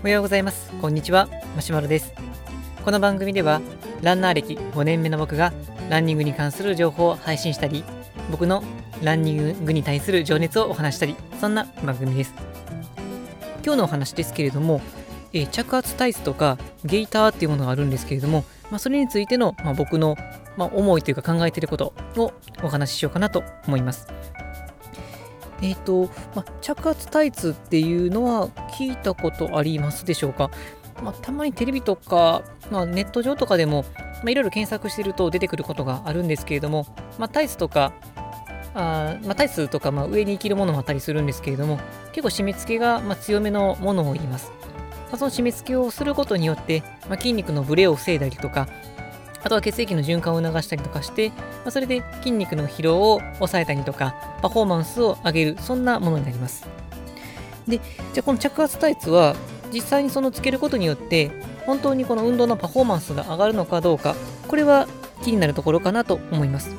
[0.00, 0.72] おはようございます。
[0.80, 1.28] こんにちは。
[1.54, 2.14] マシュマロです。
[2.82, 3.60] この番組では
[4.00, 5.52] ランナー歴5年目の僕が
[5.90, 7.84] ランニングに関する情報を配信したり
[8.30, 8.64] 僕の
[9.02, 12.32] ランニングに対する情熱をお話したりそんな番組です。
[13.62, 14.80] 今日のお話ですけれども、
[15.34, 20.16] えー、着圧タイツとかゲイターっていうものがあるんですけれども、まあ、それについての、まあ、僕の、
[20.56, 22.32] まあ、思いというか考えてることを
[22.62, 24.08] お話ししようかなと思います。
[25.62, 28.48] えっ、ー、と、ま、着圧タイツっていうのは
[28.78, 30.50] 聞いたことありますでしょうか、
[31.02, 33.84] ま、たまにテレビとか、ま、ネット上とかでも、
[34.24, 36.86] ま、いろいろ検索してると出てくることがあるんですけれども、
[37.18, 37.92] ま、タイツとか
[38.74, 41.80] あまあ、タイツとか、まあ、上に着るものもあったりするんですけれども
[42.12, 44.52] 結構締め付けが、まあ、強めのものを言います、
[45.08, 48.68] まあ、その締め付けをすることによって、まあ、筋肉のブレを防いだりとか
[49.42, 51.34] あとは血液の循環を促したりとかして、ま
[51.66, 56.66] あ、それで筋肉の疲労を抑えたりとか、パフォーマンスを上げる、そんなものになります。
[57.66, 59.34] で、じゃあこの着圧タイツは、
[59.72, 61.30] 実際にそのつけることによって、
[61.64, 64.14] 本当にこの運動のパフォーマンスが上がるのかどうか、
[64.48, 64.86] これは
[65.22, 66.74] 気になるところかなと思います。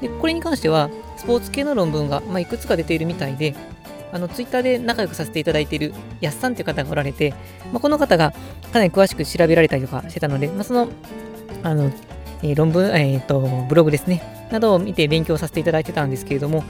[0.00, 3.54] で、これに関しては、スポーツ系の論文が、まあ、いくつか出ているみたいで、
[4.12, 7.30] あの、ツイッターで仲良くさせていただいているやっさんという方がおられて、
[7.72, 8.32] まあ、この方が
[8.72, 10.88] かなり詳しく調べられたりとかしてたので、まあ、その
[11.62, 11.92] あの、
[12.42, 16.64] えー、論文、えっ、ー、と、ブログですね、などを見て勉強させていただいてたんですけれども、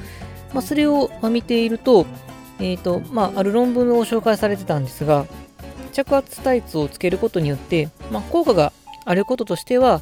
[0.53, 2.07] まあ、それを見ていると、
[2.61, 5.27] えっ、ー、と、まあ、ある論文を紹介されてたんですが、
[5.93, 8.73] 着圧タイツをつけることによって、まあ、効果が
[9.05, 10.01] あることとしては、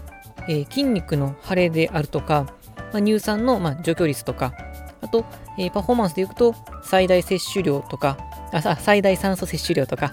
[0.49, 2.47] え筋肉の腫れであるとか、
[2.93, 4.55] まあ、乳酸の、まあ除去率とか、
[5.01, 5.25] あと、
[5.59, 8.19] えパフォーマンスでいくと、最大摂取量とか、
[8.53, 10.13] あ最大酸素摂取量とか、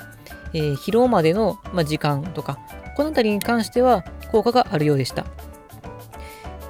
[0.53, 2.59] え疲労までの、まあ時間とか、
[2.95, 5.25] この辺りに関しては、効果があるようでした。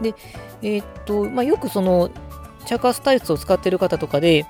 [0.02, 0.14] で、
[0.62, 2.10] えー、っと、まあ、よくその、
[2.66, 4.46] 着圧タイツを使ってる方とかで、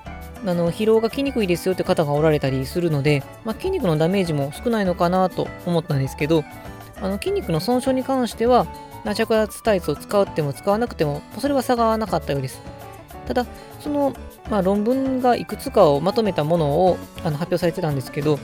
[0.46, 6.44] あの疲労がきにくいですよって方がおられたりするので、まあ、筋肉のダメージも少ないのかなと思ったんですけど、
[7.00, 8.66] あの筋肉の損傷に関しては、
[9.14, 12.60] 着圧タイツを使っても使わなくても、それは差がなかったようです。
[13.26, 13.46] ただ、
[13.80, 14.14] その、
[14.50, 18.38] まあ、論文がいくつかをまとめたものをあの発表されてたんですけど、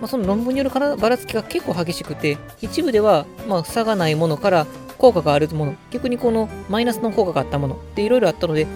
[0.00, 4.66] まあ、その論文によるばらつきが結構激しくて、一部ではまあ差がないものから
[4.98, 8.66] 効果があるもの、逆にこのマイナスの効果があったものっていろいろあったので、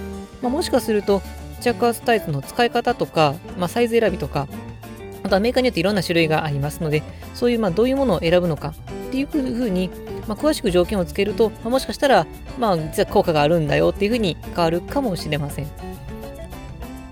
[0.42, 1.22] まあ、もしかすると
[1.60, 4.48] 着圧タイツの使い方とか、まあ、サイズ選びとか、
[5.22, 7.02] あとはメーカーによっていろんな種類がありますので、
[7.34, 8.74] そういうまあどういうものを選ぶのか
[9.08, 9.90] っていうふうに、
[10.26, 12.26] まあ、詳しく条件をつけると、まあ、もしかしたら、
[12.58, 15.66] まあ、実は効果があるんだよっていうふうに変わるかもしれません。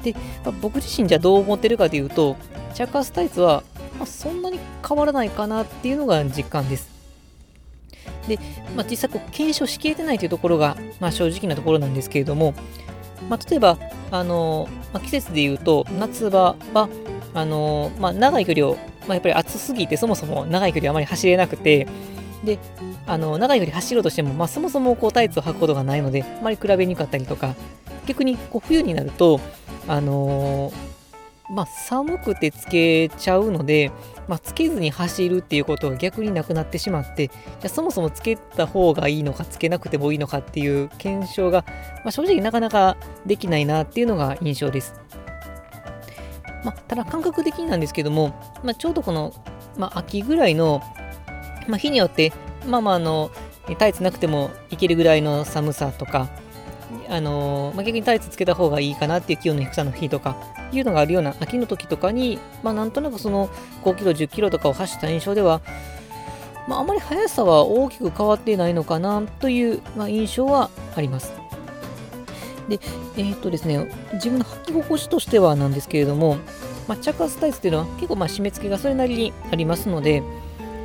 [0.02, 0.14] で、
[0.44, 2.36] ま、僕自身じゃどう思ってるかというと、
[2.74, 3.62] 着圧タイツは
[3.98, 6.88] まあ、そんなに変わらないかなっていうのが実感です。
[8.28, 8.38] で、
[8.76, 12.54] まあ、実際こう検証しきれてないというところが、まあ、正直なところなんですけれども、
[13.28, 13.78] まあ、例えば、
[14.10, 16.88] あのまあ、季節で言うと夏場は
[17.34, 18.76] あのまあ、長い距離を、
[19.06, 21.86] まあ、やっぱり暑すぎてそもそも長い距離あまり走れなくて
[22.42, 22.58] で
[23.06, 27.54] あの長い距離走ろうとしても、まあ、そもそもこうタイツを履くことがないのであまり比べにくかったりとか
[28.06, 29.40] 逆にこう冬になると
[29.86, 30.72] あの
[31.50, 33.90] まあ、寒くてつけちゃうので、
[34.26, 41.64] まあ、つけずに走るっていうことが逆になくなってしまって、じゃそもそもつけた方がいいのか、つけなくてもいいのかっていう検証が、
[42.04, 44.94] まあ、正直なかなかできないなっていうのが印象です。
[46.64, 49.32] まあ、ただ感覚的になんですけども、まあ、ちょうどこの、
[49.78, 50.82] まあ、秋ぐらいの、
[51.66, 52.32] まあ、日によって、
[52.66, 53.30] まあまああの、
[53.78, 56.28] タイツなくてもいけるぐらいの寒さとか、
[57.08, 60.36] あのまあ、逆にタイツつけた方がいいかなっていう気温の低さの日とか
[60.72, 63.48] いうのがあるような秋の時とかに、まあ、なんとなくその
[63.84, 65.60] 5キロ、10キロとかを走った印象では、
[66.66, 71.32] まあ、あまり速さは大きく変わっていないのかなという、まあ、印象はあります。
[72.68, 72.78] で、
[73.16, 76.36] えー、っとですね、自分の履き心地としてはなんですけれども、
[76.86, 80.22] まあ、着圧タイツっていうのは結構まあ締め付けがそれなりにありますので、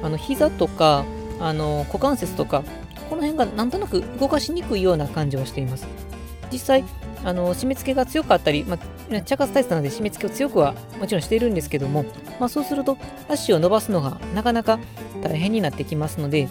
[0.01, 1.05] あの膝とか
[1.39, 2.63] あの股関節とか
[3.09, 5.87] この辺がなんとなく動かしにくいような感じをしています。
[6.51, 6.83] 実際、
[7.23, 8.79] あの締め付けが強かったり、まあ、
[9.25, 12.03] 着圧タイツなので締め付けを強くはもちろんしているんですけども、
[12.39, 12.97] まあ、そうすると
[13.29, 14.79] 足を伸ばすのがなかなか
[15.21, 16.49] 大変になってきますので、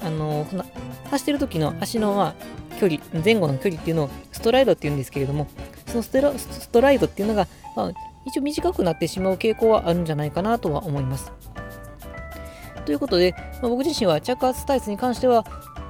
[0.00, 0.64] あのこの
[1.10, 2.34] 走ってる時の足の、まあ、
[2.78, 5.48] 距離、前後の距離っていうのをストライドっていうんですけれども、
[5.86, 7.92] そのストストライドっていうのが、まあ、
[8.26, 11.32] 一応短くなってしまう傾向はあるんじゃないかなとは思います。
[12.84, 15.44] ということで、まあ、僕自身は着圧タイツに関しては、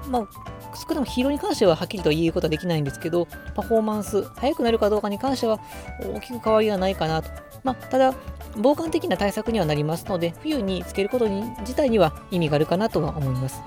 [0.09, 0.29] まあ、
[0.75, 5.61] 少なくとも疲労に関してははっきりと言うことはできないんですけど、パフォーマンス、速くなるかどうかに関しては
[6.01, 7.31] 大きく変わりはないかなと。
[7.65, 8.15] まあ、ただ、
[8.57, 13.63] 防寒的な対策にはなりますので、冬につけることに自体には意味があるかなとは思います。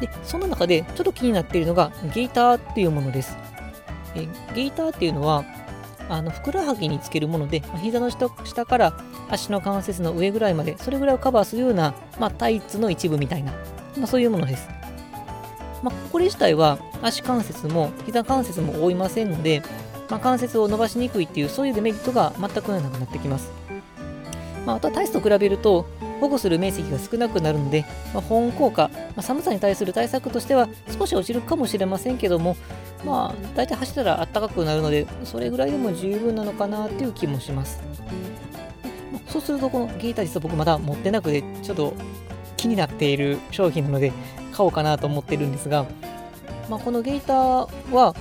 [0.00, 3.36] で、そんな中でちょっと気になっているのがゲイターっていうものです。
[4.14, 5.44] えゲイターっていうのは、
[6.08, 8.92] あのふくらはぎにつけるもので、まあ、膝の下下から
[9.28, 13.52] 足の関節の上ぐらいまでそれぐらいをカバーするような、まあ、タイツの一部みたいな、
[13.96, 14.79] まあ、そういうものです。
[15.82, 19.62] まあ、これ自体は足関節も膝関節も覆いませんので、
[20.08, 23.50] まあ、関節を伸ばしにくいっていうそういうデメリットが全くなくなってきます。
[24.66, 25.86] まあ、あとはタイツと比べると
[26.20, 30.68] 保護する面積が少なくなるので、まあ、保温効果、まあ、寒さに対する対策としては
[30.98, 32.56] 少し落ちるかもしれませんけども、
[33.04, 37.80] まあ、大体走ったら暖かくなるので、それぐらいでも十分なのかなっていう気もします。
[39.28, 41.94] そうすると、このゲータ実は僕まだ持ってなくて、ちょっと
[42.56, 44.12] 気になっている商品なので、
[44.60, 45.86] 買おうかなと思ってるんですが、
[46.68, 48.14] まあ、このゲーターは、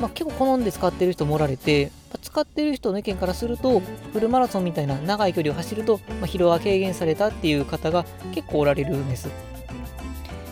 [0.00, 3.80] まあ、結構好んで使ってる人もおられて、使ってる人の意見からすると、
[4.12, 9.28] フルマラソンみたいな長い距離を走ると、まあ、疲労が軽減されたっていう方が結構おられるんです。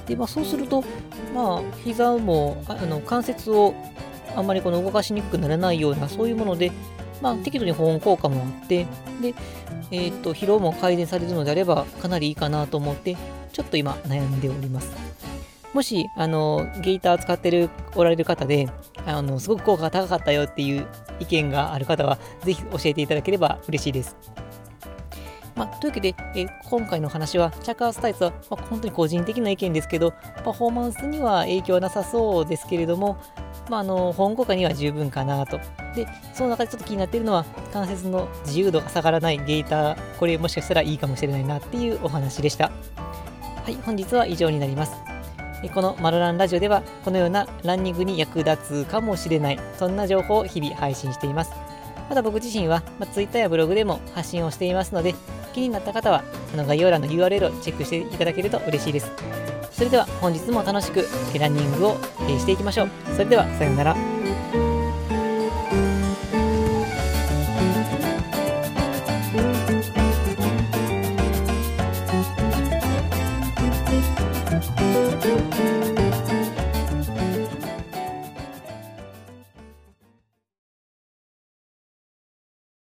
[0.06, 0.84] で、まあ、そうすると、
[1.34, 3.74] まあ、膝もあの関節を
[4.36, 6.70] あんまりこの動かしにくくならないような、そういうもので、
[7.20, 8.86] まあ、適度に保温効果もあって、
[9.20, 9.34] で、
[9.90, 13.16] えっ、と、疲労も改善されるのであれば、かなりいいかなと思って、
[13.52, 15.07] ちょっと今悩んでおります。
[15.74, 18.68] もし、あの、ゲーター使ってる、おられる方で、
[19.06, 20.86] あの、すごく効果が高かったよっていう
[21.20, 24.16] 意見がある方は、ぜひ教えていただければ嬉しいです。
[25.54, 30.12] まあ、というわけで、え今回の話は、チャカースタイツは、まあ、本当に個人的な意見ですけど、
[30.44, 33.18] パフォーマンスには影響はなさそうですけれども、
[33.68, 35.58] まあ、あの、保温効果には十分かなと。
[35.94, 42.70] で、その中でちょっと気になっているのは、関節の自由度が下がらないゲーター、これもしかしたらいいかもしれないなっていうお話でした。
[43.64, 45.17] はい、本日は以上になります。
[45.74, 51.52] このマルランラジオでは、このようなランニングに役立つかもしれない、そんな情報を日々配信しています。
[52.08, 55.14] また僕自身は、まあ、Twitter やブログでも発信をしていますので、
[55.52, 56.22] 気になった方は
[56.54, 59.10] あの概要欄の URL をチェックしていただけると嬉しいです。
[59.72, 61.06] それでは本日も楽しく
[61.38, 61.96] ランニングを
[62.38, 62.88] していきましょう。
[63.12, 64.17] それではさようなら。